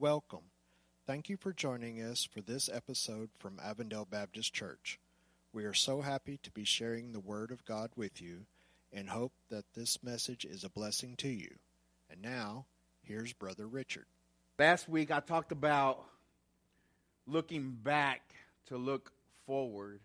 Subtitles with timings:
[0.00, 0.44] Welcome.
[1.08, 5.00] Thank you for joining us for this episode from Avondale Baptist Church.
[5.52, 8.46] We are so happy to be sharing the Word of God with you
[8.92, 11.50] and hope that this message is a blessing to you.
[12.08, 12.66] And now,
[13.02, 14.04] here's Brother Richard.
[14.56, 16.04] Last week I talked about
[17.26, 18.20] looking back
[18.66, 19.10] to look
[19.46, 19.98] forward.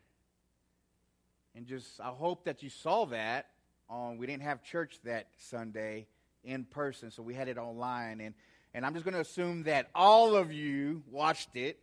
[1.56, 3.46] And just, I hope that you saw that.
[3.92, 6.08] On, we didn't have church that Sunday
[6.44, 8.22] in person, so we had it online.
[8.22, 8.34] And,
[8.74, 11.78] and I'm just going to assume that all of you watched it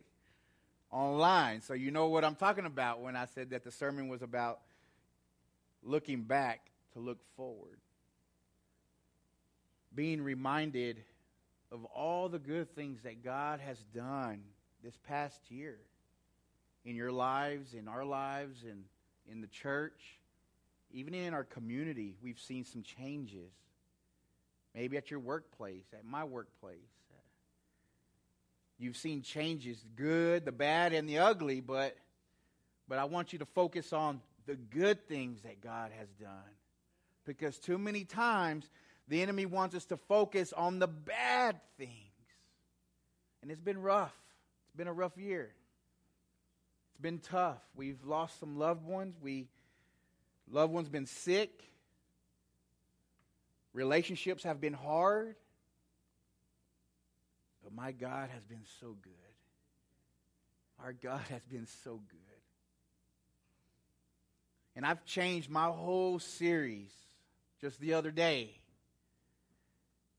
[0.91, 1.61] online.
[1.61, 4.59] So you know what I'm talking about when I said that the sermon was about
[5.83, 7.77] looking back to look forward.
[9.95, 10.97] Being reminded
[11.71, 14.41] of all the good things that God has done
[14.83, 15.77] this past year
[16.83, 18.83] in your lives, in our lives, and
[19.31, 20.19] in the church,
[20.91, 23.51] even in our community, we've seen some changes.
[24.73, 26.77] Maybe at your workplace, at my workplace.
[28.77, 31.95] You've seen changes, good, the bad, and the ugly, but,
[32.87, 36.29] but I want you to focus on the good things that God has done.
[37.25, 38.67] Because too many times
[39.07, 41.91] the enemy wants us to focus on the bad things.
[43.41, 44.15] And it's been rough.
[44.65, 45.51] It's been a rough year.
[46.91, 47.61] It's been tough.
[47.75, 49.15] We've lost some loved ones.
[49.21, 49.47] We
[50.49, 51.63] loved ones been sick.
[53.73, 55.35] Relationships have been hard.
[57.63, 59.13] But my God has been so good.
[60.83, 62.19] Our God has been so good.
[64.75, 66.91] And I've changed my whole series
[67.59, 68.51] just the other day.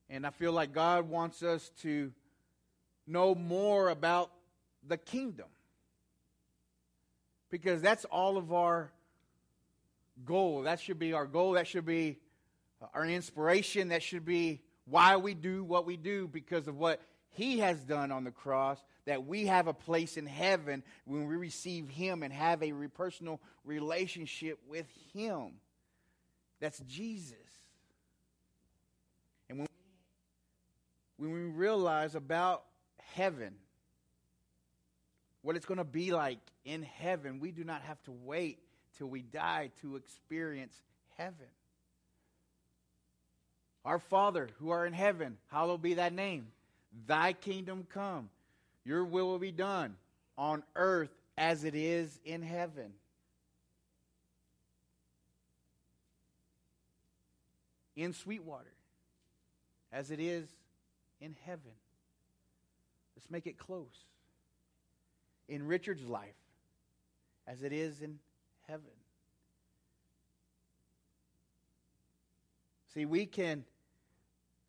[0.09, 2.13] And I feel like God wants us to
[3.07, 4.31] know more about
[4.87, 5.49] the kingdom.
[7.51, 8.93] Because that's all of our
[10.25, 10.63] goal.
[10.63, 11.53] That should be our goal.
[11.53, 12.19] That should be
[12.83, 13.89] Uh, our inspiration.
[13.89, 18.11] That should be why we do what we do because of what He has done
[18.11, 18.83] on the cross.
[19.07, 23.41] That we have a place in heaven when we receive Him and have a personal
[23.65, 25.53] relationship with Him.
[26.61, 27.37] That's Jesus.
[29.49, 29.69] And when,
[31.17, 32.65] when we realize about
[33.15, 33.55] heaven,
[35.43, 38.61] what it's going to be like in heaven, we do not have to wait
[38.97, 40.81] till we die to experience
[41.17, 41.49] heaven.
[43.85, 46.47] Our Father, who are in heaven, hallowed be thy name.
[47.07, 48.31] Thy kingdom come.
[48.85, 49.97] Your will will be done
[50.39, 52.93] on earth as it is in heaven.
[57.97, 58.73] In Sweetwater,
[59.93, 60.49] as it is
[61.21, 61.73] in heaven.
[63.17, 64.07] Let's make it close
[65.49, 66.35] in Richard's life
[67.47, 68.19] as it is in
[68.69, 68.85] heaven.
[72.95, 73.65] See, we can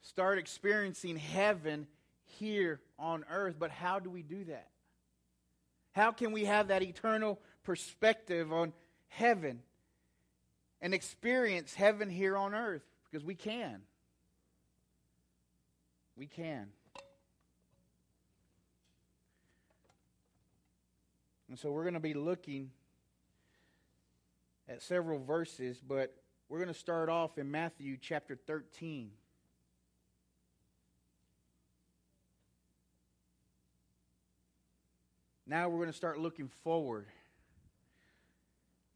[0.04, 1.88] start experiencing heaven
[2.26, 4.68] here on earth, but how do we do that?
[5.94, 8.74] How can we have that eternal perspective on
[9.08, 9.62] heaven
[10.82, 12.84] and experience heaven here on earth?
[13.10, 13.82] Because we can.
[16.18, 16.68] We can.
[21.50, 22.72] And so we're going to be looking
[24.68, 26.16] at several verses, but
[26.50, 29.12] we're going to start off in Matthew chapter 13.
[35.46, 37.06] Now we're going to start looking forward.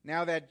[0.04, 0.50] Now that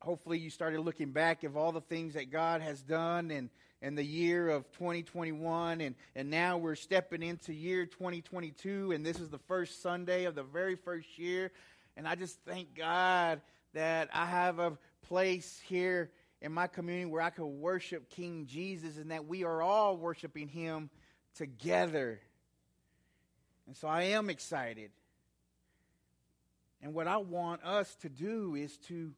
[0.00, 3.50] hopefully you started looking back of all the things that God has done and
[3.84, 9.18] and the year of 2021 and, and now we're stepping into year 2022 and this
[9.18, 11.50] is the first sunday of the very first year.
[11.96, 13.40] And i just thank god
[13.74, 18.98] that i have a place here in my community where i can worship king jesus
[18.98, 20.88] and that we are all worshiping him
[21.34, 22.20] together.
[23.66, 24.92] And so i am excited
[26.82, 29.12] and what i want us to do is to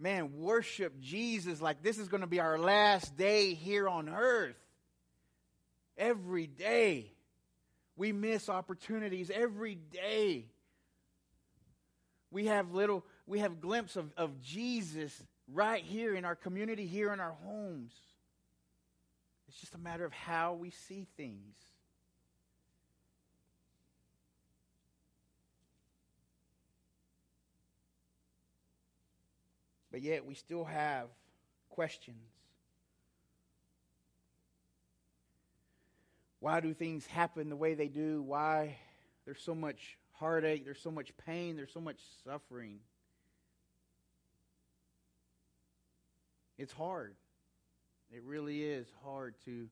[0.00, 4.56] man, worship Jesus like this is going to be our last day here on earth.
[5.96, 7.12] Every day.
[7.96, 10.46] We miss opportunities every day.
[12.30, 15.12] We have little, we have glimpse of, of Jesus
[15.52, 17.92] right here in our community, here in our homes.
[19.48, 21.56] It's just a matter of how we see things.
[29.90, 31.08] But yet we still have
[31.70, 32.16] questions.
[36.38, 38.22] Why do things happen the way they do?
[38.22, 38.76] Why
[39.24, 42.78] there's so much heartache, there's so much pain, there's so much suffering?
[46.56, 47.14] It's hard.
[48.12, 49.68] It really is hard to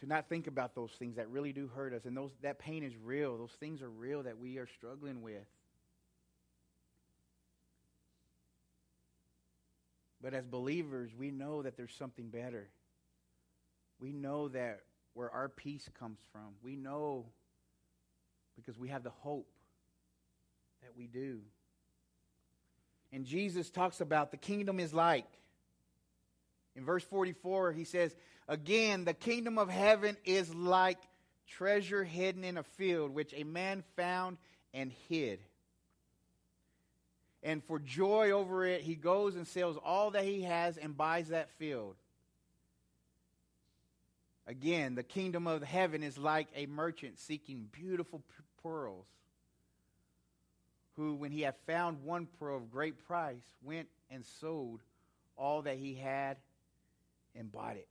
[0.00, 2.06] to not think about those things that really do hurt us.
[2.06, 3.38] And those, that pain is real.
[3.38, 5.46] Those things are real that we are struggling with.
[10.22, 12.68] But as believers, we know that there's something better.
[14.00, 14.80] We know that
[15.14, 16.54] where our peace comes from.
[16.62, 17.26] We know
[18.56, 19.48] because we have the hope
[20.82, 21.40] that we do.
[23.12, 25.26] And Jesus talks about the kingdom is like.
[26.74, 28.14] In verse 44, he says,
[28.48, 30.98] Again, the kingdom of heaven is like
[31.46, 34.38] treasure hidden in a field, which a man found
[34.72, 35.40] and hid.
[37.42, 41.28] And for joy over it, he goes and sells all that he has and buys
[41.28, 41.96] that field.
[44.46, 48.22] Again, the kingdom of heaven is like a merchant seeking beautiful
[48.62, 49.06] pearls,
[50.96, 54.80] who, when he had found one pearl of great price, went and sold
[55.36, 56.36] all that he had
[57.34, 57.88] and bought it.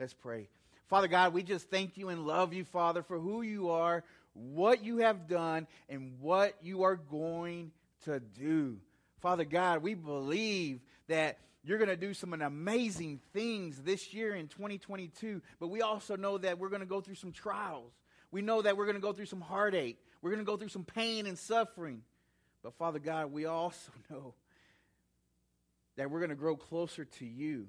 [0.00, 0.48] Let's pray.
[0.88, 4.82] Father God, we just thank you and love you, Father, for who you are, what
[4.82, 7.70] you have done, and what you are going
[8.04, 8.78] to do.
[9.20, 14.48] Father God, we believe that you're going to do some amazing things this year in
[14.48, 17.92] 2022, but we also know that we're going to go through some trials.
[18.30, 19.98] We know that we're going to go through some heartache.
[20.22, 22.02] We're going to go through some pain and suffering.
[22.62, 24.34] But Father God, we also know
[25.96, 27.66] that we're going to grow closer to you.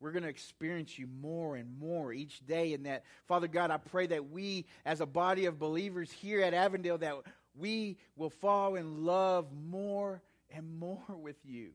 [0.00, 2.72] We're going to experience you more and more each day.
[2.72, 6.54] And that, Father God, I pray that we, as a body of believers here at
[6.54, 7.16] Avondale, that
[7.58, 11.70] we will fall in love more and more with you.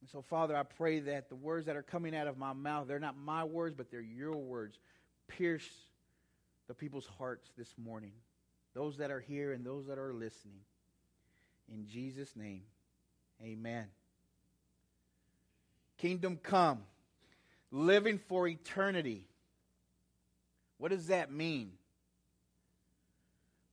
[0.00, 2.88] And so, Father, I pray that the words that are coming out of my mouth,
[2.88, 4.78] they're not my words, but they're your words.
[5.28, 5.68] Pierce
[6.66, 8.12] the people's hearts this morning,
[8.74, 10.60] those that are here and those that are listening.
[11.72, 12.62] In Jesus' name,
[13.40, 13.86] amen.
[15.98, 16.80] Kingdom come,
[17.70, 19.28] living for eternity.
[20.78, 21.72] What does that mean?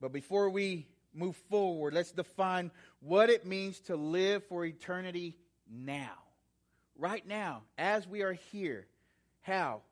[0.00, 2.70] But before we move forward, let's define
[3.00, 5.36] what it means to live for eternity
[5.70, 6.12] now.
[6.96, 8.86] Right now, as we are here.
[9.42, 9.82] How?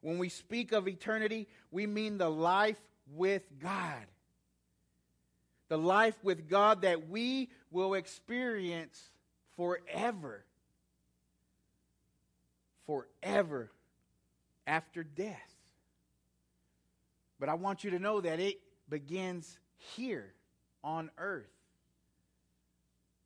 [0.00, 2.80] When we speak of eternity, we mean the life
[3.14, 4.04] with God.
[5.68, 9.10] The life with God that we will experience
[9.56, 10.44] forever.
[12.86, 13.70] Forever
[14.66, 15.54] after death.
[17.38, 19.58] But I want you to know that it begins
[19.94, 20.32] here
[20.82, 21.50] on earth.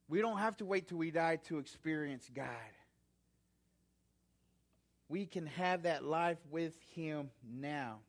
[0.09, 2.47] We don't have to wait till we die to experience God.
[5.07, 7.99] We can have that life with Him now.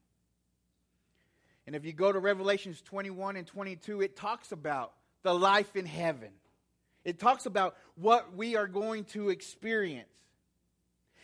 [1.67, 5.87] And if you go to Revelations 21 and 22, it talks about the life in
[5.87, 6.31] heaven.
[7.05, 10.09] It talks about what we are going to experience.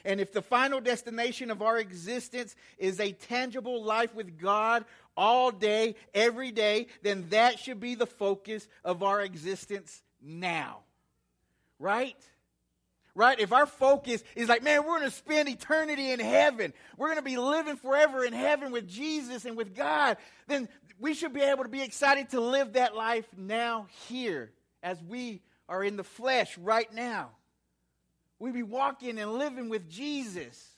[0.05, 4.85] And if the final destination of our existence is a tangible life with God
[5.17, 10.79] all day, every day, then that should be the focus of our existence now.
[11.79, 12.17] Right?
[13.15, 13.41] Right?
[13.41, 17.19] If our focus is like, man, we're going to spend eternity in heaven, we're going
[17.19, 20.69] to be living forever in heaven with Jesus and with God, then
[21.01, 24.53] we should be able to be excited to live that life now, here,
[24.83, 27.31] as we are in the flesh right now.
[28.39, 30.69] We be walking and living with Jesus.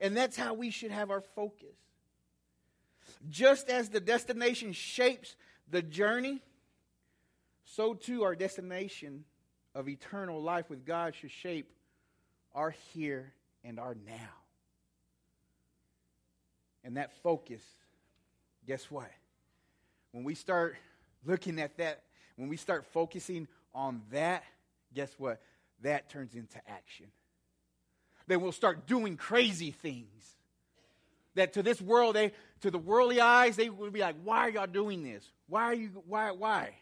[0.00, 1.76] And that's how we should have our focus.
[3.30, 5.36] Just as the destination shapes
[5.70, 6.42] the journey,
[7.64, 9.24] so too our destination
[9.74, 11.70] of eternal life with God should shape
[12.54, 13.32] our here
[13.64, 14.12] and our now.
[16.84, 17.62] And that focus,
[18.66, 19.10] guess what?
[20.12, 20.76] When we start
[21.24, 22.02] looking at that,
[22.36, 24.44] when we start focusing on that,
[24.94, 25.40] guess what?
[25.82, 27.06] That turns into action.
[28.26, 30.36] Then we'll start doing crazy things
[31.34, 34.50] that to this world, they to the worldly eyes, they would be like, "Why are
[34.50, 35.30] y'all doing this?
[35.46, 35.88] Why are you?
[36.06, 36.32] Why?
[36.32, 36.74] Why?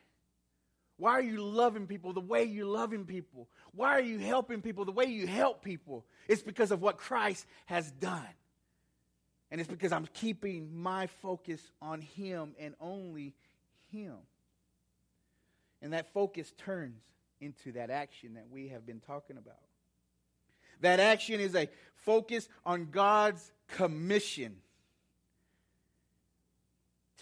[0.96, 3.48] Why are you loving people the way you're loving people?
[3.72, 6.06] Why are you helping people the way you help people?
[6.28, 8.22] It's because of what Christ has done,
[9.50, 13.34] and it's because I'm keeping my focus on Him and only
[13.90, 14.16] Him.
[15.82, 17.02] And that focus turns
[17.44, 19.60] into that action that we have been talking about.
[20.80, 24.56] That action is a focus on God's commission.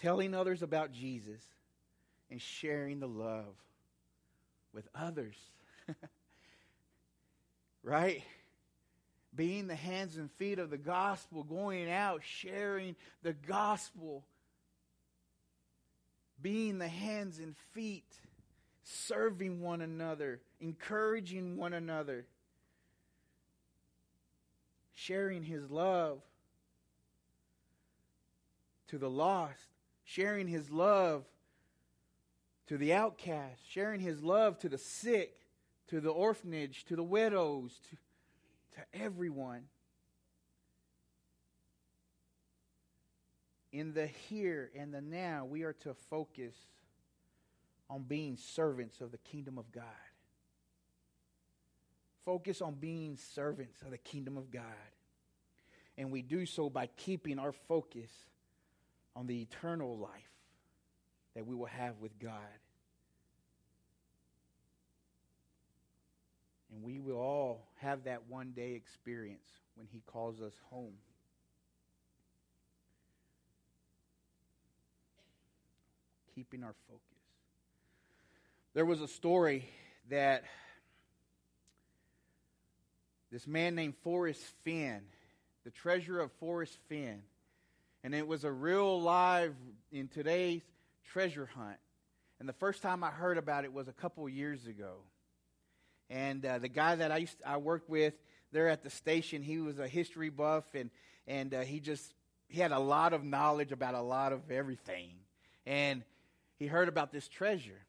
[0.01, 1.41] Telling others about Jesus
[2.29, 3.55] and sharing the love
[4.73, 5.35] with others.
[7.83, 8.23] right?
[9.35, 14.25] Being the hands and feet of the gospel, going out, sharing the gospel.
[16.41, 18.03] Being the hands and feet,
[18.83, 22.25] serving one another, encouraging one another
[24.93, 26.21] sharing his love
[28.87, 29.67] to the lost,
[30.03, 31.25] sharing his love
[32.67, 35.35] to the outcast, sharing his love to the sick,
[35.87, 37.97] to the orphanage, to the widows, to,
[38.75, 39.63] to everyone.
[43.71, 46.55] In the here and the now, we are to focus
[47.93, 49.83] on being servants of the kingdom of God.
[52.25, 54.63] Focus on being servants of the kingdom of God.
[55.95, 58.09] And we do so by keeping our focus
[59.15, 60.09] on the eternal life
[61.35, 62.39] that we will have with God.
[66.73, 70.95] And we will all have that one day experience when He calls us home.
[76.33, 77.12] Keeping our focus.
[78.73, 79.69] There was a story
[80.09, 80.45] that
[83.31, 85.03] this man named Forrest Fenn,
[85.63, 87.21] the treasure of Forrest Fenn,
[88.03, 89.53] and it was a real live
[89.91, 90.63] in today's
[91.11, 91.77] treasure hunt.
[92.39, 94.95] And the first time I heard about it was a couple years ago.
[96.09, 98.15] And uh, the guy that I used to, I worked with
[98.51, 100.89] there at the station, he was a history buff, and
[101.27, 102.11] and uh, he just
[102.47, 105.11] he had a lot of knowledge about a lot of everything.
[105.67, 106.01] And
[106.57, 107.82] he heard about this treasure,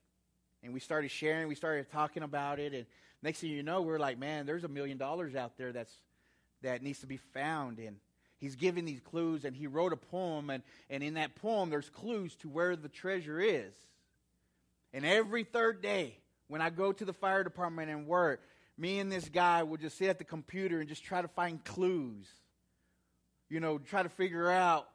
[0.64, 1.47] and we started sharing.
[1.47, 2.87] We started talking about it, and
[3.23, 5.94] next thing you know, we we're like, man, there's a million dollars out there that's
[6.62, 7.97] that needs to be found, and
[8.44, 11.88] he's giving these clues and he wrote a poem and, and in that poem there's
[11.88, 13.73] clues to where the treasure is
[14.92, 16.18] and every third day
[16.49, 18.42] when i go to the fire department and work
[18.76, 21.64] me and this guy will just sit at the computer and just try to find
[21.64, 22.26] clues
[23.49, 24.88] you know try to figure out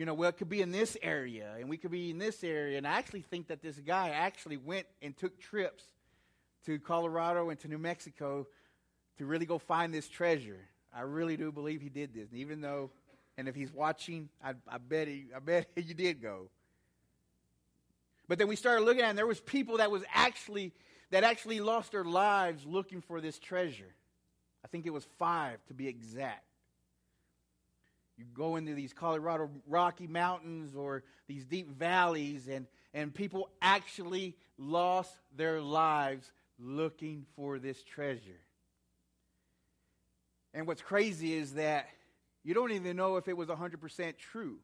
[0.00, 2.42] you know well it could be in this area and we could be in this
[2.42, 5.84] area and i actually think that this guy actually went and took trips
[6.64, 8.46] to colorado and to new mexico
[9.18, 12.30] to really go find this treasure I really do believe he did this.
[12.30, 12.90] And even though,
[13.36, 16.48] and if he's watching, I, I bet he, I bet you did go.
[18.28, 20.72] But then we started looking at, it, and there was people that was actually
[21.10, 23.92] that actually lost their lives looking for this treasure.
[24.64, 26.44] I think it was five to be exact.
[28.20, 34.36] You go into these Colorado Rocky Mountains or these deep valleys, and, and people actually
[34.58, 38.42] lost their lives looking for this treasure.
[40.52, 41.88] And what's crazy is that
[42.44, 44.58] you don't even know if it was 100% true.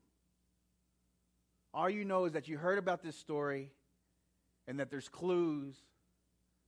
[1.73, 3.71] All you know is that you heard about this story
[4.69, 5.77] and that there's clues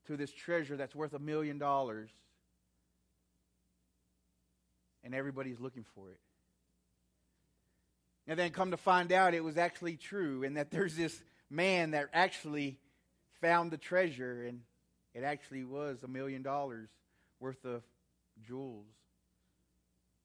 [0.06, 2.08] to this treasure that's worth a million dollars,
[5.04, 6.20] and everybody's looking for it.
[8.28, 11.20] And then come to find out it was actually true, and that there's this
[11.50, 12.78] man that actually
[13.40, 14.60] found the treasure, and
[15.14, 16.90] it actually was a million dollars
[17.40, 17.82] worth of
[18.46, 18.86] jewels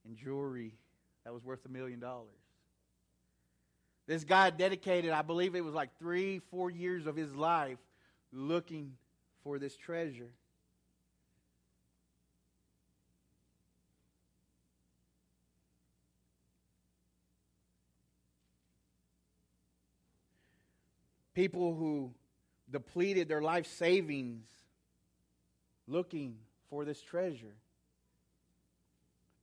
[0.06, 0.74] and jewelry
[1.24, 2.28] that was worth a million dollars.
[4.06, 7.78] This guy dedicated, I believe it was like three, four years of his life
[8.34, 8.98] looking
[9.44, 10.32] for this treasure.
[21.34, 22.14] People who
[22.70, 24.46] depleted their life savings
[25.88, 26.38] looking
[26.70, 27.56] for this treasure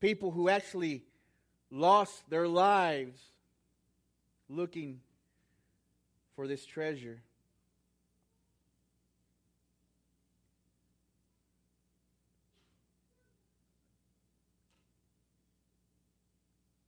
[0.00, 1.02] people who actually
[1.70, 3.20] lost their lives
[4.48, 5.00] looking
[6.34, 7.20] for this treasure.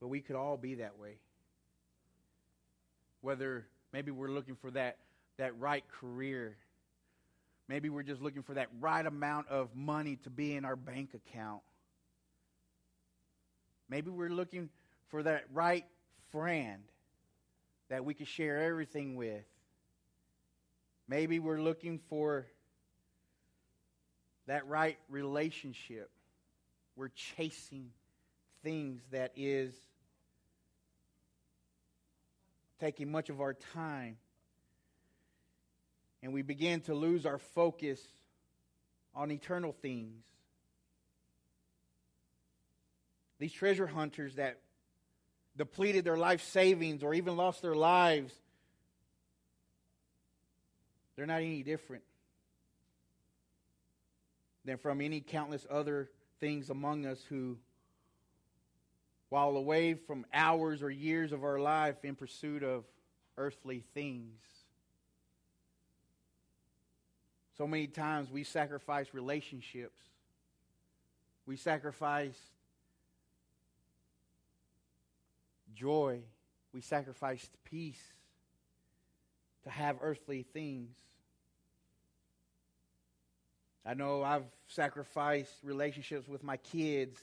[0.01, 1.19] But we could all be that way.
[3.21, 4.99] Whether maybe we're looking for that,
[5.39, 6.57] that right career.
[7.69, 11.15] Maybe we're just looking for that right amount of money to be in our bank
[11.15, 11.63] account.
[13.89, 14.69] Maybe we're looking
[15.09, 15.85] for that right
[16.31, 16.83] friend
[17.89, 19.45] that we can share everything with.
[21.07, 22.47] Maybe we're looking for
[24.47, 26.11] that right relationship.
[26.97, 27.91] We're chasing
[28.63, 29.75] things that is
[32.83, 34.17] taking much of our time.
[36.23, 38.01] And we begin to lose our focus
[39.15, 40.25] on eternal things.
[43.43, 44.61] these treasure hunters that
[45.57, 48.33] depleted their life savings or even lost their lives,
[51.17, 52.05] they're not any different
[54.65, 56.09] than from any countless other
[56.39, 57.59] things among us who,
[59.33, 62.85] while away from hours or years of our life in pursuit of
[63.39, 64.39] earthly things,
[67.57, 70.03] so many times we sacrifice relationships.
[71.47, 72.39] We sacrifice
[75.75, 76.21] joy
[76.75, 78.03] We sacrificed peace
[79.65, 80.95] to have earthly things.
[83.87, 87.19] I know I've sacrificed relationships with my kids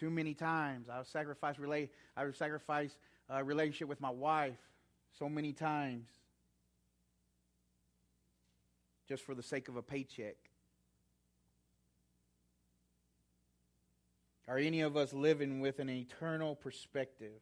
[0.00, 0.88] too many times.
[0.88, 2.96] I've sacrificed relate I've sacrificed
[3.28, 4.56] a uh, relationship with my wife
[5.18, 6.08] so many times
[9.08, 10.36] just for the sake of a paycheck.
[14.48, 17.40] Are any of us living with an eternal perspective?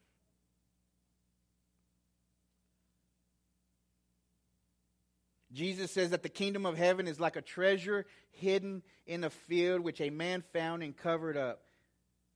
[5.53, 9.81] Jesus says that the kingdom of heaven is like a treasure hidden in a field
[9.81, 11.63] which a man found and covered up.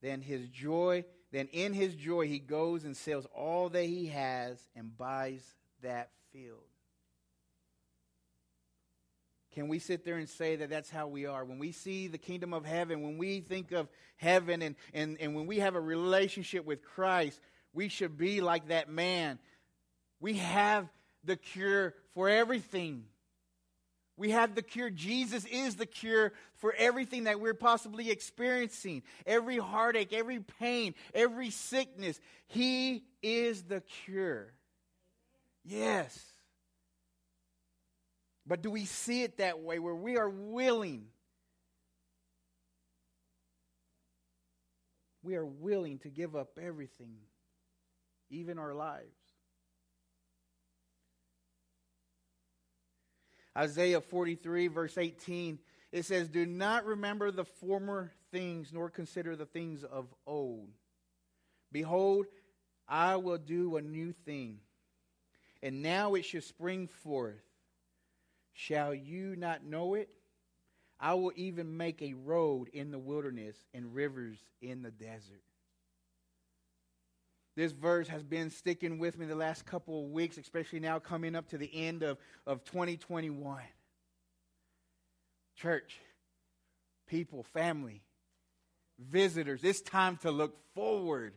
[0.03, 4.59] Then his joy, then in his joy he goes and sells all that he has
[4.75, 5.41] and buys
[5.81, 6.59] that field.
[9.53, 11.45] Can we sit there and say that that's how we are?
[11.45, 15.35] When we see the kingdom of heaven, when we think of heaven, and, and, and
[15.35, 17.39] when we have a relationship with Christ,
[17.71, 19.39] we should be like that man.
[20.19, 20.89] We have
[21.23, 23.05] the cure for everything.
[24.15, 24.89] We have the cure.
[24.89, 29.01] Jesus is the cure for everything that we're possibly experiencing.
[29.25, 32.19] Every heartache, every pain, every sickness.
[32.47, 34.53] He is the cure.
[35.65, 36.19] Yes.
[38.45, 41.05] But do we see it that way where we are willing?
[45.23, 47.15] We are willing to give up everything,
[48.29, 49.32] even our lives.
[53.57, 55.59] Isaiah 43, verse 18,
[55.91, 60.69] it says, Do not remember the former things, nor consider the things of old.
[61.71, 62.25] Behold,
[62.87, 64.59] I will do a new thing,
[65.61, 67.41] and now it shall spring forth.
[68.53, 70.09] Shall you not know it?
[70.99, 75.43] I will even make a road in the wilderness and rivers in the desert.
[77.55, 81.35] This verse has been sticking with me the last couple of weeks, especially now coming
[81.35, 83.61] up to the end of, of 2021.
[85.55, 85.99] Church,
[87.07, 88.01] people, family,
[88.99, 91.33] visitors, it's time to look forward.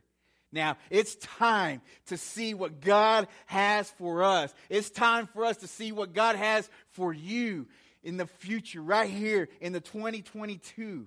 [0.52, 4.54] Now, it's time to see what God has for us.
[4.70, 7.66] It's time for us to see what God has for you
[8.02, 11.06] in the future, right here in the 2022.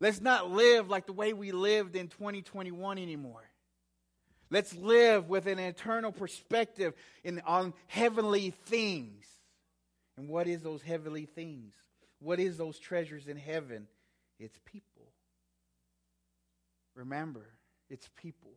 [0.00, 3.42] Let's not live like the way we lived in 2021 anymore.
[4.52, 6.92] Let's live with an eternal perspective
[7.24, 9.24] in, on heavenly things.
[10.18, 11.72] And what is those heavenly things?
[12.18, 13.86] What is those treasures in heaven?
[14.38, 15.08] It's people.
[16.94, 17.46] Remember,
[17.88, 18.50] it's people.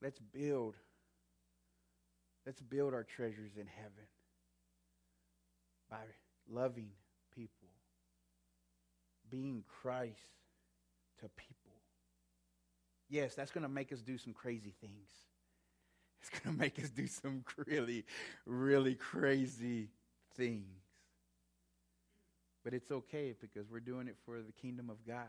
[0.00, 0.76] Let's build.
[2.46, 4.08] Let's build our treasures in heaven
[5.90, 5.98] by
[6.50, 6.88] loving
[7.34, 7.68] people,
[9.30, 10.16] being Christ
[11.20, 11.59] to people.
[13.10, 15.10] Yes, that's going to make us do some crazy things.
[16.22, 18.04] It's going to make us do some really,
[18.46, 19.88] really crazy
[20.36, 20.80] things.
[22.62, 25.24] But it's okay because we're doing it for the kingdom of God.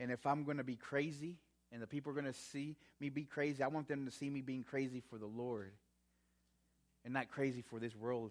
[0.00, 1.36] And if I'm going to be crazy
[1.72, 4.30] and the people are going to see me be crazy, I want them to see
[4.30, 5.72] me being crazy for the Lord
[7.04, 8.30] and not crazy for this world.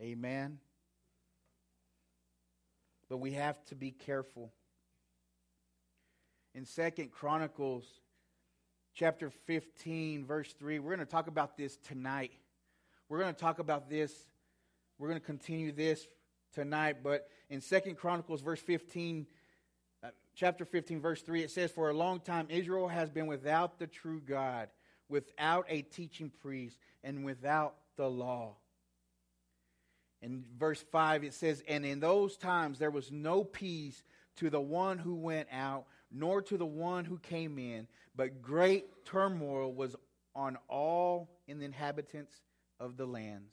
[0.00, 0.58] Amen.
[3.08, 4.52] But we have to be careful
[6.54, 7.84] in Second Chronicles
[8.94, 10.78] chapter 15, verse 3.
[10.78, 12.32] We're going to talk about this tonight.
[13.08, 14.12] We're going to talk about this.
[14.98, 16.06] We're going to continue this
[16.52, 17.02] tonight.
[17.02, 19.26] But in Second Chronicles, verse 15,
[20.02, 23.78] uh, chapter 15, verse 3, it says, For a long time Israel has been without
[23.78, 24.68] the true God,
[25.08, 28.56] without a teaching priest, and without the law.
[30.22, 34.02] In verse 5, it says, And in those times there was no peace
[34.40, 39.04] to the one who went out nor to the one who came in, but great
[39.04, 39.94] turmoil was
[40.34, 42.34] on all in the inhabitants
[42.80, 43.52] of the lands.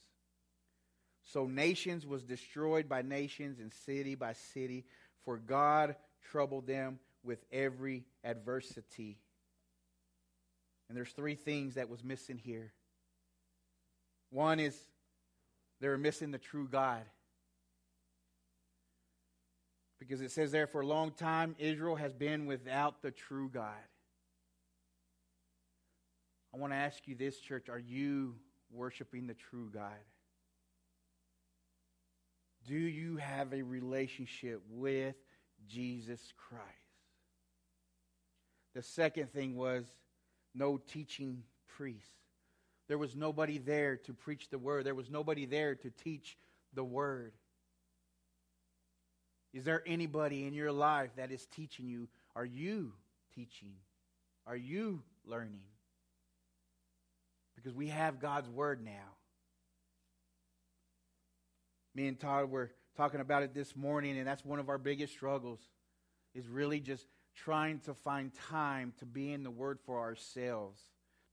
[1.34, 4.86] So nations was destroyed by nations and city by city,
[5.26, 5.96] for God
[6.32, 9.20] troubled them with every adversity.
[10.88, 12.72] And there's three things that was missing here.
[14.32, 14.78] One is
[15.82, 17.04] they were missing the true God.
[20.00, 23.74] Because it says there, for a long time, Israel has been without the true God.
[26.54, 28.36] I want to ask you this, church are you
[28.72, 29.92] worshiping the true God?
[32.68, 35.16] Do you have a relationship with
[35.68, 36.64] Jesus Christ?
[38.76, 39.86] The second thing was
[40.54, 42.12] no teaching priest.
[42.88, 46.38] There was nobody there to preach the word, there was nobody there to teach
[46.74, 47.34] the word.
[49.54, 52.08] Is there anybody in your life that is teaching you?
[52.36, 52.94] Are you
[53.36, 53.74] teaching?
[54.46, 55.62] Are you learning?
[57.56, 59.16] Because we have God's Word now.
[61.96, 65.14] Me and Todd were talking about it this morning, and that's one of our biggest
[65.14, 65.60] struggles
[66.36, 67.06] is really just
[67.36, 70.80] trying to find time to be in the Word for ourselves.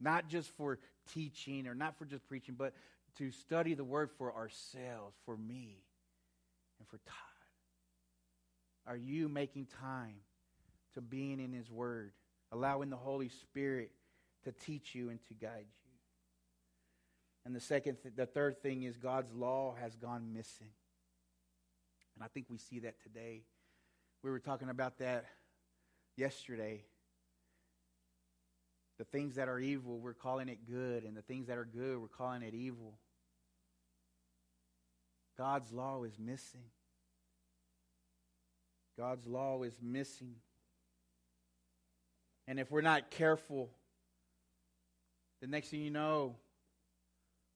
[0.00, 0.79] Not just for
[1.12, 2.72] teaching or not for just preaching, but
[3.18, 5.83] to study the Word for ourselves, for me,
[6.79, 7.34] and for Todd.
[8.87, 10.16] Are you making time
[10.94, 12.12] to being in His Word,
[12.53, 13.90] allowing the Holy Spirit
[14.44, 15.85] to teach you and to guide you?
[17.47, 20.70] And the second, th- the third thing is God's law has gone missing.
[22.14, 23.42] And I think we see that today.
[24.23, 25.27] We were talking about that
[26.16, 26.85] yesterday.
[28.99, 32.01] The things that are evil, we're calling it good, and the things that are good,
[32.01, 32.94] we're calling it evil.
[35.37, 36.62] God's law is missing.
[38.96, 40.37] God's law is missing.
[42.46, 43.70] And if we're not careful,
[45.40, 46.37] the next thing you know,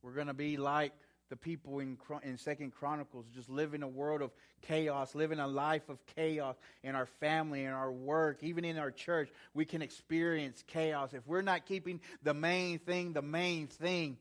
[0.03, 0.92] we're going to be like
[1.31, 4.31] the people in, in Second Chronicles, just living a world of
[4.62, 8.90] chaos, living a life of chaos in our family, in our work, even in our
[8.90, 9.29] church.
[9.55, 11.12] We can experience chaos.
[11.12, 14.16] If we're not keeping the main thing the main thing,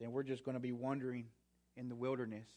[0.00, 1.26] then we're just going to be wandering
[1.76, 2.48] in the wilderness.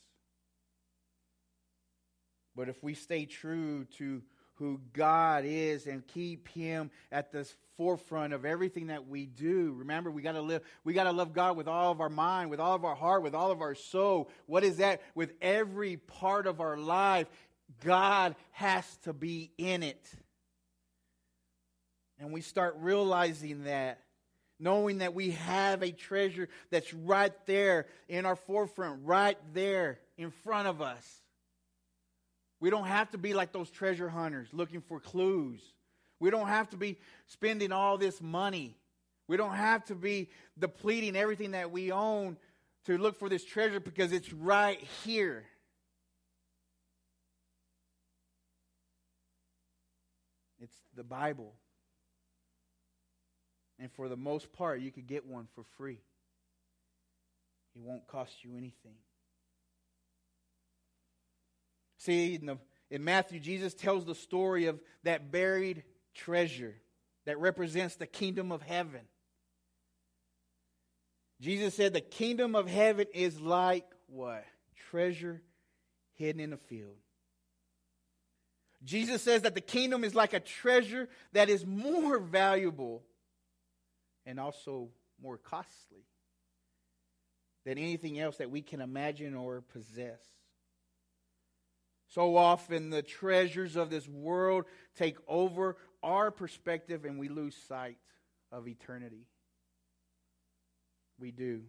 [2.55, 4.21] But if we stay true to
[4.55, 9.73] who God is and keep him at the forefront of everything that we do.
[9.77, 12.49] Remember, we got to live we got to love God with all of our mind,
[12.49, 14.29] with all of our heart, with all of our soul.
[14.45, 15.01] What is that?
[15.15, 17.27] With every part of our life,
[17.83, 20.07] God has to be in it.
[22.19, 23.99] And we start realizing that
[24.59, 30.31] knowing that we have a treasure that's right there in our forefront, right there in
[30.31, 31.22] front of us.
[32.63, 35.59] We don't have to be like those treasure hunters looking for clues.
[36.21, 36.97] We don't have to be
[37.27, 38.77] spending all this money.
[39.27, 42.37] We don't have to be depleting everything that we own
[42.85, 45.43] to look for this treasure because it's right here.
[50.61, 51.51] It's the Bible.
[53.77, 55.99] And for the most part, you could get one for free.
[57.75, 58.95] It won't cost you anything.
[62.03, 62.57] See, in, the,
[62.91, 66.75] in Matthew, Jesus tells the story of that buried treasure
[67.25, 68.99] that represents the kingdom of heaven.
[71.39, 74.43] Jesus said the kingdom of heaven is like what?
[74.89, 75.41] Treasure
[76.15, 76.97] hidden in a field.
[78.83, 83.01] Jesus says that the kingdom is like a treasure that is more valuable
[84.25, 84.89] and also
[85.21, 86.03] more costly
[87.65, 90.19] than anything else that we can imagine or possess.
[92.13, 97.97] So often the treasures of this world take over our perspective and we lose sight
[98.51, 99.25] of eternity.
[101.19, 101.63] We do.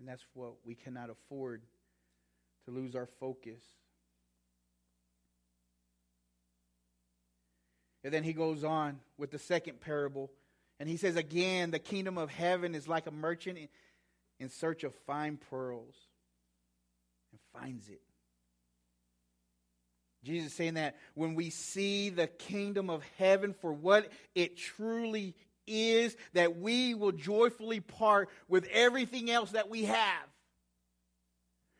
[0.00, 1.62] And that's what we cannot afford
[2.64, 3.62] to lose our focus.
[8.02, 10.32] And then he goes on with the second parable.
[10.80, 13.58] And he says, Again, the kingdom of heaven is like a merchant
[14.40, 15.94] in search of fine pearls
[17.30, 18.00] and finds it.
[20.28, 25.34] Jesus saying that when we see the kingdom of heaven for what it truly
[25.66, 30.26] is, that we will joyfully part with everything else that we have.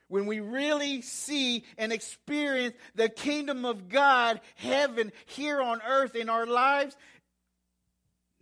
[0.08, 6.30] When we really see and experience the kingdom of God, heaven, here on earth in
[6.30, 6.96] our lives,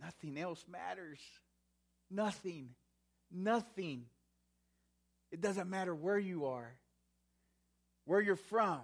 [0.01, 1.19] nothing else matters.
[2.09, 2.69] Nothing.
[3.29, 4.05] Nothing.
[5.33, 6.71] It doesn't matter where you are,
[8.05, 8.79] where you're from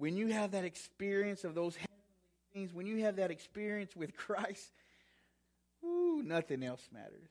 [0.00, 1.98] when you have that experience of those heavenly
[2.54, 4.72] things, when you have that experience with Christ,
[5.84, 7.28] ooh, nothing else matters.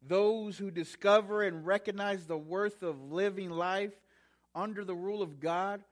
[0.00, 3.94] Those who discover and recognize the worth of living life
[4.54, 5.82] under the rule of God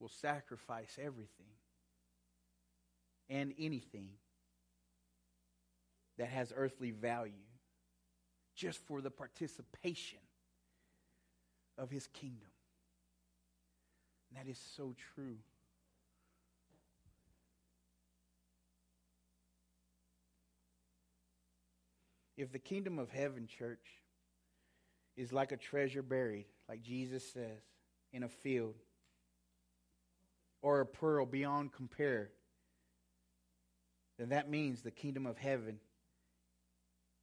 [0.00, 1.46] will sacrifice everything
[3.30, 4.10] and anything
[6.18, 7.32] that has earthly value
[8.56, 10.18] just for the participation
[11.78, 12.51] of his kingdom.
[14.34, 15.36] That is so true.
[22.36, 23.86] If the kingdom of heaven, church,
[25.16, 27.60] is like a treasure buried, like Jesus says,
[28.12, 28.74] in a field,
[30.62, 32.30] or a pearl beyond compare,
[34.18, 35.78] then that means the kingdom of heaven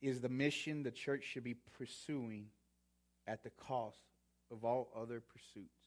[0.02, 2.46] is the mission the church should be pursuing
[3.28, 4.00] at the cost
[4.52, 5.79] of all other pursuits.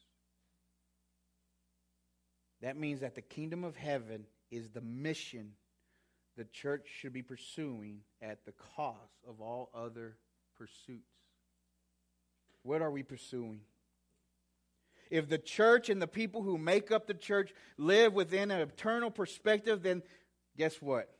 [2.62, 5.53] That means that the kingdom of heaven is the mission
[6.37, 10.16] the church should be pursuing at the cost of all other
[10.57, 11.03] pursuits.
[12.62, 13.61] What are we pursuing?
[15.11, 19.11] If the church and the people who make up the church live within an eternal
[19.11, 20.03] perspective, then
[20.57, 21.11] guess what?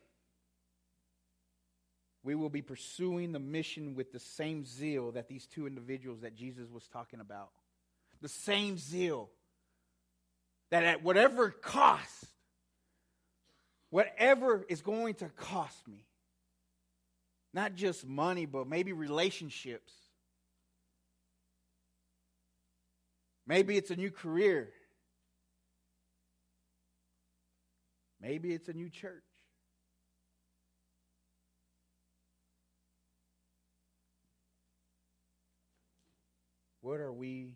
[2.23, 6.35] We will be pursuing the mission with the same zeal that these two individuals that
[6.35, 7.49] Jesus was talking about.
[8.21, 9.29] The same zeal.
[10.73, 12.25] That at whatever cost,
[13.91, 16.07] whatever is going to cost me,
[17.53, 19.93] not just money, but maybe relationships.
[23.45, 24.71] Maybe it's a new career.
[28.19, 29.21] Maybe it's a new church.
[36.81, 37.51] What are we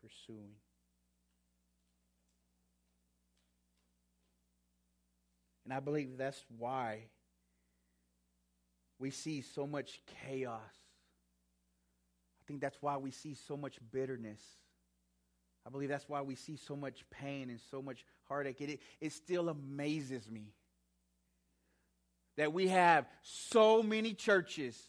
[0.00, 0.54] pursuing?
[5.66, 7.06] And I believe that's why
[9.00, 10.60] we see so much chaos.
[12.40, 14.40] I think that's why we see so much bitterness.
[15.66, 18.60] I believe that's why we see so much pain and so much heartache.
[18.60, 20.52] It, it still amazes me
[22.36, 24.80] that we have so many churches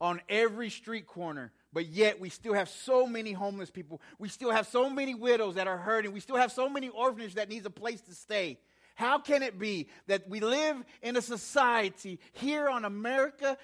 [0.00, 4.00] on every street corner, but yet we still have so many homeless people.
[4.20, 6.12] We still have so many widows that are hurting.
[6.12, 8.60] We still have so many orphanages that needs a place to stay.
[8.94, 13.56] How can it be that we live in a society here on America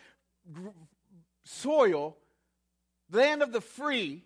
[1.45, 2.17] soil,
[3.11, 4.25] land of the free,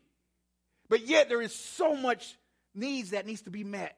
[0.88, 2.37] but yet there is so much
[2.75, 3.97] needs that needs to be met.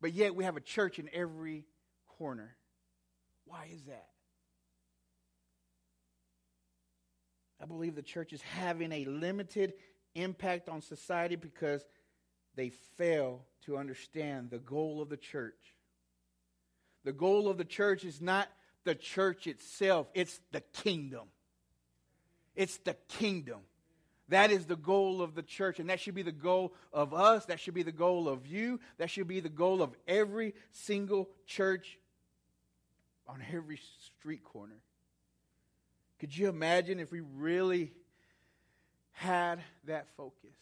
[0.00, 1.64] But yet we have a church in every
[2.18, 2.56] corner.
[3.44, 4.08] Why is that?
[7.60, 9.74] I believe the church is having a limited
[10.14, 11.84] impact on society because
[12.56, 15.74] they fail to understand the goal of the church
[17.04, 18.48] the goal of the church is not
[18.84, 21.28] the church itself, it's the kingdom.
[22.54, 23.60] It's the kingdom.
[24.28, 27.46] That is the goal of the church, and that should be the goal of us.
[27.46, 28.80] That should be the goal of you.
[28.98, 31.98] That should be the goal of every single church
[33.26, 34.78] on every street corner.
[36.18, 37.92] Could you imagine if we really
[39.12, 40.56] had that focus?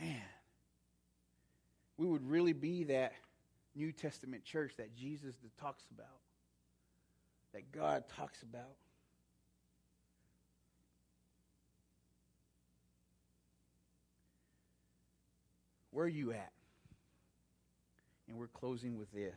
[0.00, 0.22] Man,
[1.96, 3.12] we would really be that
[3.78, 6.06] New Testament church that Jesus talks about,
[7.54, 8.74] that God talks about.
[15.92, 16.52] Where are you at?
[18.28, 19.36] And we're closing with this.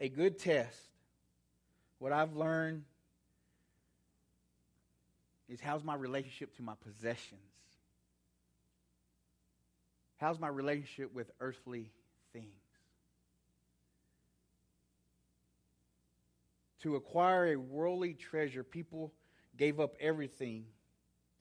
[0.00, 0.78] A good test,
[1.98, 2.84] what I've learned
[5.48, 7.40] is how's my relationship to my possessions?
[10.18, 11.90] How's my relationship with earthly
[12.32, 12.59] things?
[16.82, 19.12] To acquire a worldly treasure, people
[19.56, 20.64] gave up everything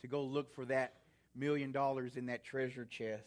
[0.02, 0.94] to go look for that
[1.36, 3.24] million dollars in that treasure chest.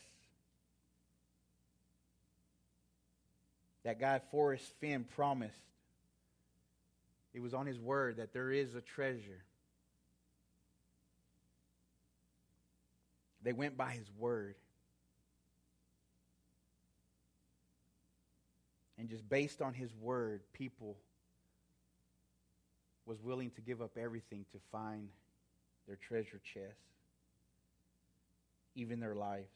[3.85, 5.59] That guy Forrest Fenn, promised.
[7.35, 9.43] It was on his word that there is a treasure.
[13.43, 14.55] They went by his word.
[18.99, 20.97] And just based on his word, people
[23.07, 25.09] was willing to give up everything to find
[25.87, 26.79] their treasure chest,
[28.75, 29.51] even their lives.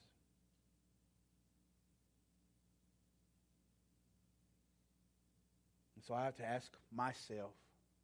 [5.95, 7.53] And so I have to ask myself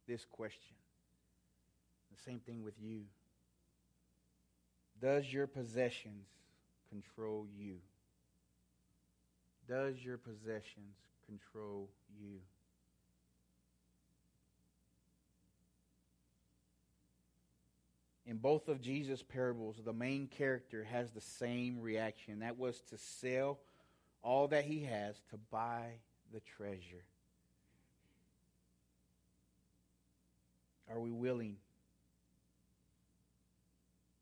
[0.07, 0.75] this question.
[2.11, 3.01] The same thing with you.
[5.01, 6.27] Does your possessions
[6.89, 7.75] control you?
[9.67, 10.95] Does your possessions
[11.27, 12.39] control you?
[18.43, 22.39] Both of Jesus' parables, the main character has the same reaction.
[22.39, 23.57] That was to sell
[24.21, 25.85] all that he has to buy
[26.33, 27.05] the treasure.
[30.91, 31.55] Are we willing?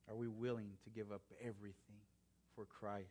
[0.07, 1.73] Are we willing to give up everything
[2.55, 3.07] for Christ?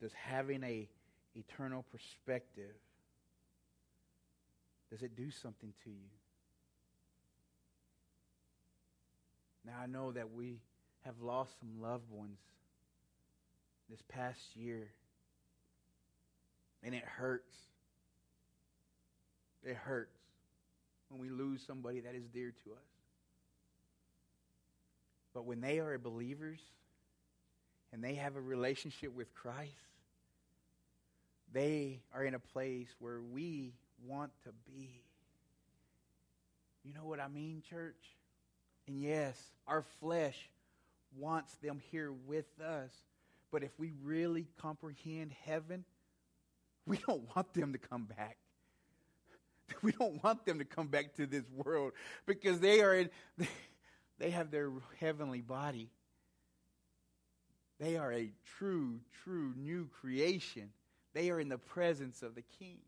[0.00, 0.88] Does having a
[1.34, 2.76] eternal perspective
[4.90, 6.10] does it do something to you?
[9.66, 10.60] Now, I know that we
[11.04, 12.38] have lost some loved ones
[13.88, 14.90] this past year,
[16.82, 17.54] and it hurts.
[19.62, 20.18] It hurts
[21.08, 22.94] when we lose somebody that is dear to us.
[25.32, 26.60] But when they are believers
[27.92, 29.72] and they have a relationship with Christ,
[31.52, 35.02] they are in a place where we want to be.
[36.84, 38.16] You know what I mean, church?
[38.86, 40.36] And yes, our flesh
[41.16, 42.90] wants them here with us.
[43.50, 45.84] But if we really comprehend heaven,
[46.86, 48.36] we don't want them to come back.
[49.82, 51.92] We don't want them to come back to this world
[52.26, 53.10] because they are in,
[54.18, 55.88] they have their heavenly body.
[57.80, 60.70] They are a true, true new creation.
[61.14, 62.78] They are in the presence of the King.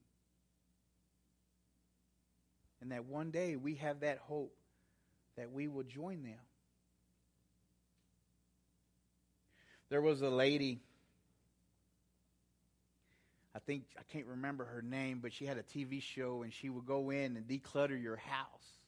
[2.81, 4.55] And that one day we have that hope
[5.37, 6.39] that we will join them.
[9.89, 10.81] There was a lady,
[13.55, 16.69] I think, I can't remember her name, but she had a TV show and she
[16.69, 18.79] would go in and declutter your house.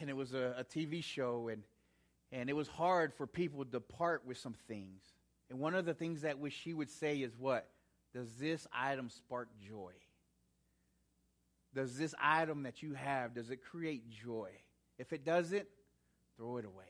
[0.00, 1.62] And it was a, a TV show, and,
[2.32, 5.02] and it was hard for people to part with some things.
[5.50, 7.68] And one of the things that she would say is what?
[8.12, 9.92] Does this item spark joy?
[11.74, 14.50] Does this item that you have, does it create joy?
[14.98, 15.66] If it doesn't,
[16.36, 16.84] throw it away.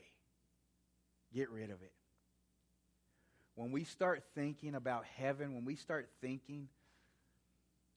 [1.33, 1.91] Get rid of it.
[3.55, 6.67] When we start thinking about heaven, when we start thinking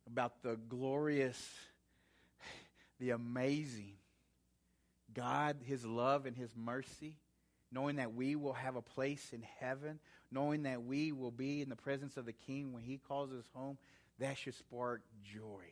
[0.06, 1.38] about the glorious,
[3.00, 3.94] the amazing
[5.12, 7.16] God, His love and His mercy,
[7.70, 9.98] knowing that we will have a place in heaven,
[10.30, 13.44] knowing that we will be in the presence of the King when He calls us
[13.52, 13.78] home,
[14.20, 15.64] that should spark joy.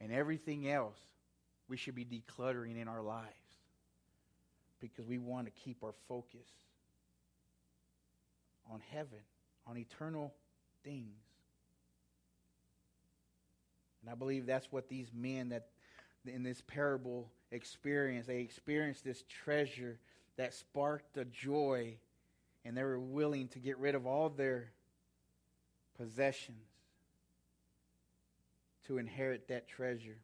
[0.00, 0.98] And everything else
[1.68, 3.32] we should be decluttering in our lives
[4.80, 6.46] because we want to keep our focus
[8.70, 9.18] on heaven,
[9.66, 10.34] on eternal
[10.84, 11.22] things.
[14.02, 15.68] And I believe that's what these men that
[16.26, 18.26] in this parable experience.
[18.26, 19.98] They experienced this treasure
[20.36, 21.96] that sparked a joy,
[22.64, 24.70] and they were willing to get rid of all their
[25.96, 26.75] possessions
[28.86, 30.18] to inherit that treasure.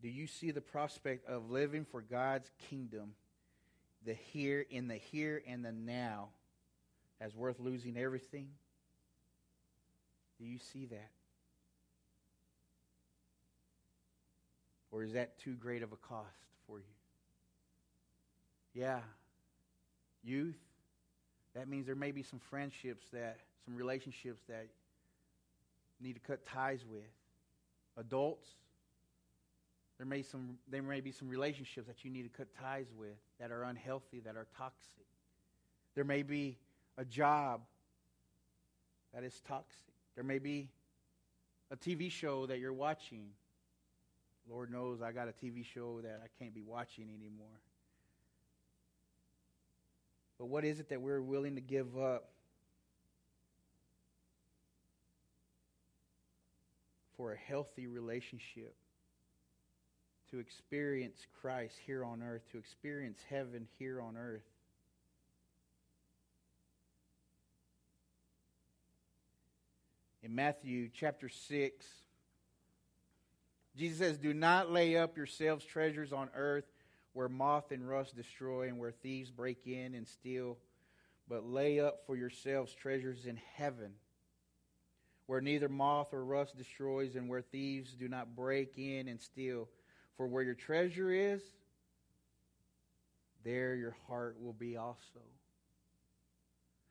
[0.00, 3.14] Do you see the prospect of living for God's kingdom,
[4.04, 6.28] the here in the here and the now,
[7.20, 8.48] as worth losing everything?
[10.38, 11.10] Do you see that?
[14.92, 16.28] Or is that too great of a cost
[16.66, 16.84] for you?
[18.72, 19.00] Yeah.
[20.22, 20.58] Youth,
[21.54, 24.66] that means there may be some friendships that some relationships that
[26.00, 27.02] need to cut ties with.
[27.96, 28.48] Adults,
[29.98, 33.16] there may, some, there may be some relationships that you need to cut ties with
[33.40, 35.06] that are unhealthy, that are toxic.
[35.94, 36.56] There may be
[36.96, 37.62] a job
[39.12, 39.92] that is toxic.
[40.14, 40.68] There may be
[41.70, 43.30] a TV show that you're watching.
[44.48, 47.46] Lord knows I got a TV show that I can't be watching anymore.
[50.38, 52.30] But what is it that we're willing to give up
[57.18, 58.76] for a healthy relationship,
[60.30, 64.44] to experience Christ here on earth, to experience heaven here on earth.
[70.22, 71.86] In Matthew chapter 6,
[73.76, 76.66] Jesus says, Do not lay up yourselves treasures on earth
[77.14, 80.56] where moth and rust destroy and where thieves break in and steal,
[81.28, 83.94] but lay up for yourselves treasures in heaven
[85.28, 89.68] where neither moth or rust destroys, and where thieves do not break in and steal.
[90.16, 91.42] For where your treasure is,
[93.44, 95.20] there your heart will be also.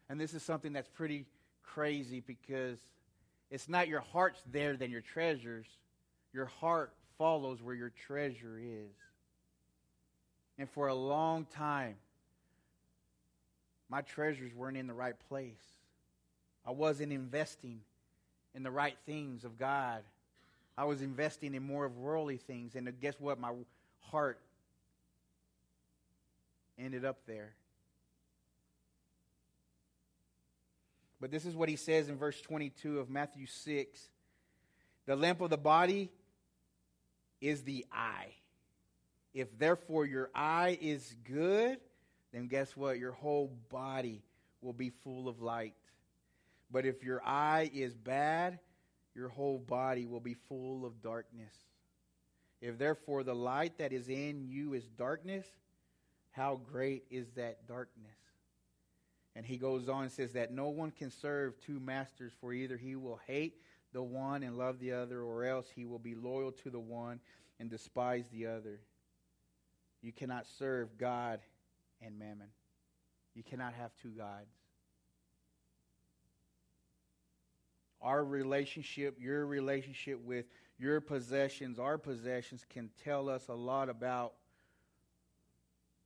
[0.07, 1.25] And this is something that's pretty
[1.63, 2.77] crazy because
[3.49, 5.65] it's not your heart's there than your treasures.
[6.31, 8.93] Your heart follows where your treasure is.
[10.59, 11.95] And for a long time,
[13.89, 15.55] my treasures weren't in the right place.
[16.63, 17.81] I wasn't investing
[18.57, 20.01] in the right things of God.
[20.75, 22.75] I was investing in more of worldly things.
[22.75, 23.39] And guess what?
[23.39, 23.51] My
[23.99, 24.39] heart
[26.77, 27.53] ended up there.
[31.21, 34.09] But this is what he says in verse 22 of Matthew 6
[35.05, 36.09] The lamp of the body
[37.39, 38.33] is the eye.
[39.35, 41.77] If therefore your eye is good,
[42.33, 42.97] then guess what?
[42.97, 44.23] Your whole body
[44.61, 45.75] will be full of light.
[46.71, 48.59] But if your eye is bad,
[49.15, 51.53] your whole body will be full of darkness.
[52.61, 55.45] If therefore the light that is in you is darkness,
[56.31, 58.17] how great is that darkness?
[59.35, 62.75] And he goes on and says that no one can serve two masters, for either
[62.75, 63.61] he will hate
[63.93, 67.19] the one and love the other, or else he will be loyal to the one
[67.59, 68.81] and despise the other.
[70.01, 71.39] You cannot serve God
[72.01, 72.49] and mammon.
[73.35, 74.53] You cannot have two gods.
[78.01, 80.45] Our relationship, your relationship with
[80.77, 84.33] your possessions, our possessions, can tell us a lot about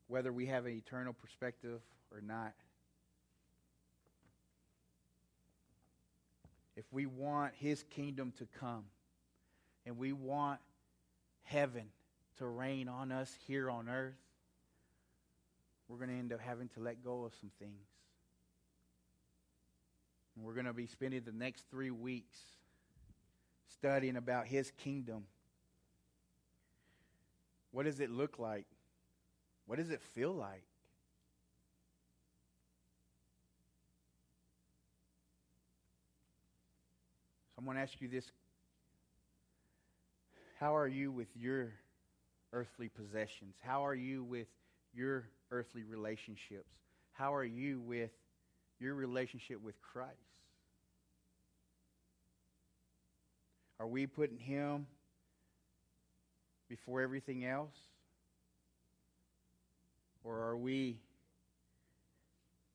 [0.08, 1.82] whether we have an eternal perspective
[2.12, 2.54] or not.
[6.82, 8.86] if we want his kingdom to come
[9.86, 10.60] and we want
[11.44, 11.86] heaven
[12.40, 14.18] to reign on us here on earth,
[15.88, 17.86] we're going to end up having to let go of some things.
[20.36, 22.40] And we're going to be spending the next three weeks
[23.68, 25.26] studying about his kingdom.
[27.72, 28.66] What does it look like?
[29.66, 30.64] What does it feel like?
[37.58, 38.26] I'm going to ask you this.
[40.60, 41.74] How are you with your
[42.54, 43.56] earthly possessions?
[43.62, 44.48] How are you with
[44.94, 46.74] your earthly relationships?
[47.14, 48.10] How are you with
[48.82, 50.12] your relationship with Christ?
[53.80, 54.88] Are we putting Him
[56.68, 57.78] before everything else?
[60.24, 61.00] Or are we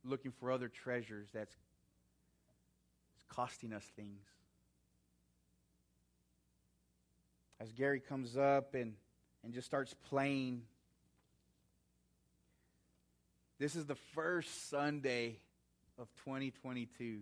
[0.04, 1.54] looking for other treasures that's
[3.28, 4.22] costing us things?
[7.60, 8.94] as Gary comes up and,
[9.42, 10.62] and just starts playing.
[13.58, 15.38] This is the first Sunday
[15.98, 17.20] of 2022.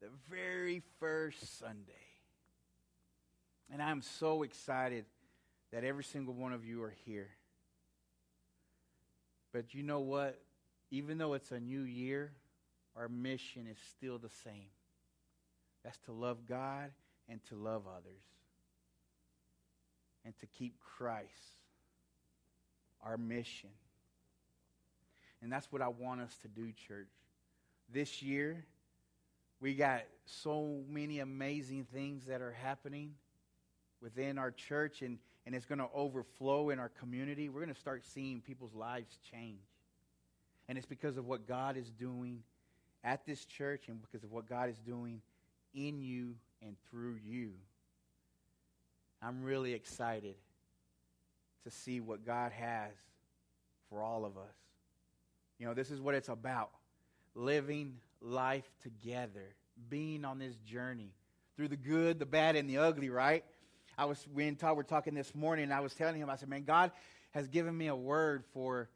[0.00, 1.92] The very first Sunday.
[3.72, 5.04] And I'm so excited
[5.72, 7.30] that every single one of you are here.
[9.52, 10.40] But you know what?
[10.90, 12.32] Even though it's a new year,
[12.96, 14.68] our mission is still the same.
[15.82, 16.90] That's to love God
[17.28, 18.22] and to love others
[20.24, 21.56] and to keep Christ
[23.02, 23.70] our mission.
[25.42, 27.08] And that's what I want us to do, church.
[27.92, 28.64] This year,
[29.60, 33.12] we got so many amazing things that are happening
[34.00, 37.48] within our church, and, and it's going to overflow in our community.
[37.48, 39.60] We're going to start seeing people's lives change.
[40.68, 42.42] And it's because of what God is doing
[43.04, 45.22] at this church and because of what God is doing
[45.74, 47.52] in you and through you.
[49.22, 50.34] I'm really excited
[51.64, 52.92] to see what God has
[53.88, 54.65] for all of us.
[55.58, 56.70] You know, this is what it's about
[57.34, 59.54] living life together,
[59.88, 61.12] being on this journey
[61.56, 63.44] through the good, the bad, and the ugly, right?
[63.96, 66.48] I was, we and Todd were talking this morning, I was telling him, I said,
[66.48, 66.92] man, God
[67.32, 68.88] has given me a word for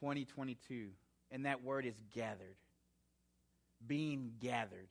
[0.00, 0.88] 2022,
[1.30, 2.56] and that word is gathered.
[3.86, 4.88] Being gathered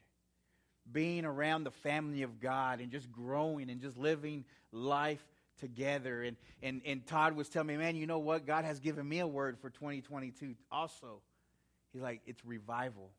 [0.91, 5.23] being around the family of God and just growing and just living life
[5.59, 6.23] together.
[6.23, 8.45] And, and, and Todd was telling me, man, you know what?
[8.45, 11.21] God has given me a word for 2022 also.
[11.93, 13.11] He's like, it's revival.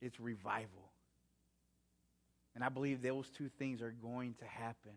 [0.00, 0.90] It's revival.
[2.54, 4.92] And I believe those two things are going to happen.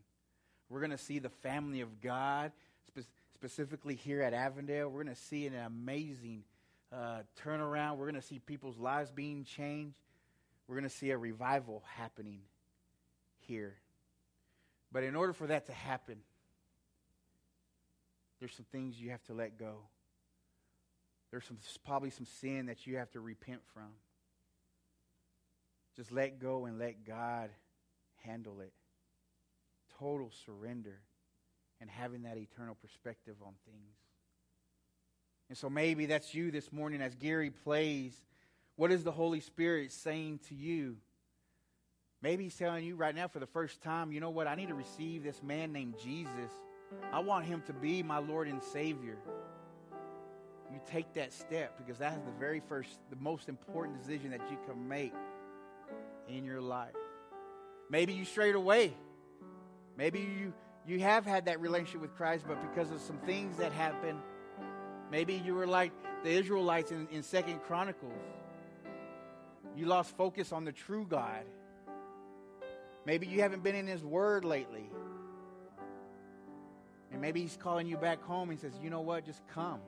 [0.69, 2.51] We're going to see the family of God,
[2.87, 4.89] spe- specifically here at Avondale.
[4.89, 6.43] We're going to see an amazing
[6.91, 7.97] uh, turnaround.
[7.97, 9.95] We're going to see people's lives being changed
[10.67, 12.39] we're going to see a revival happening
[13.47, 13.75] here.
[14.93, 16.19] But in order for that to happen,
[18.39, 19.79] there's some things you have to let go.
[21.31, 23.89] There's some, probably some sin that you have to repent from.
[25.95, 27.49] Just let go and let God
[28.23, 28.71] handle it.
[29.99, 30.99] Total surrender
[31.81, 33.95] and having that eternal perspective on things.
[35.49, 38.13] And so maybe that's you this morning as Gary plays
[38.75, 40.97] what is the Holy Spirit saying to you?
[42.23, 44.47] Maybe He's telling you right now for the first time, you know what?
[44.47, 46.51] I need to receive this man named Jesus.
[47.11, 49.17] I want him to be my Lord and Savior.
[50.71, 54.41] You take that step because that is the very first, the most important decision that
[54.49, 55.13] you can make
[56.29, 56.95] in your life.
[57.89, 58.93] Maybe you strayed away.
[59.97, 60.53] Maybe you,
[60.87, 64.19] you have had that relationship with Christ, but because of some things that happened,
[65.11, 65.91] maybe you were like
[66.23, 68.13] the Israelites in, in Second Chronicles.
[69.75, 71.43] You lost focus on the true God.
[73.05, 74.89] Maybe you haven't been in His Word lately.
[77.11, 79.25] And maybe He's calling you back home and says, you know what?
[79.25, 79.79] Just come.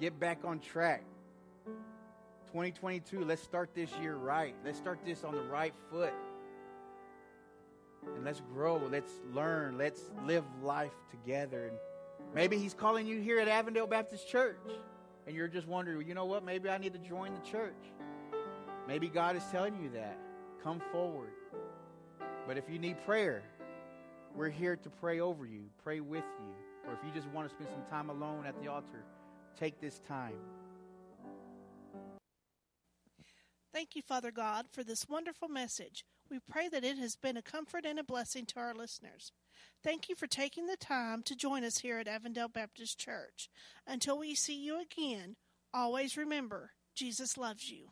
[0.00, 1.04] Get back on track.
[2.48, 4.54] 2022, let's start this year right.
[4.64, 6.12] Let's start this on the right foot.
[8.14, 8.80] And let's grow.
[8.90, 9.78] Let's learn.
[9.78, 11.66] Let's live life together.
[11.66, 11.76] And
[12.34, 14.58] maybe He's calling you here at Avondale Baptist Church.
[15.26, 17.74] and you're just wondering, you know what, maybe I need to join the church.
[18.86, 20.18] Maybe God is telling you that.
[20.62, 21.30] Come forward.
[22.46, 23.42] But if you need prayer,
[24.34, 26.54] we're here to pray over you, pray with you.
[26.86, 29.04] Or if you just want to spend some time alone at the altar,
[29.58, 30.34] take this time.
[33.72, 36.04] Thank you, Father God, for this wonderful message.
[36.30, 39.32] We pray that it has been a comfort and a blessing to our listeners.
[39.82, 43.50] Thank you for taking the time to join us here at Avondale Baptist Church.
[43.86, 45.36] Until we see you again,
[45.74, 47.88] always remember Jesus loves you.